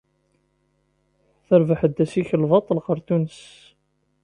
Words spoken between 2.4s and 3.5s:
baṭel ɣer Tunes.